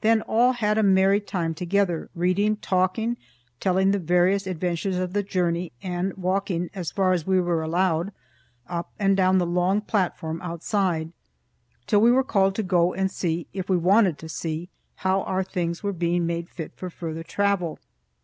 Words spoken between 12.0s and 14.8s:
we were called to go and see, if we wanted to see,